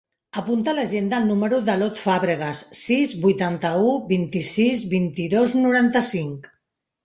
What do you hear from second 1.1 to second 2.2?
el número de l'Ot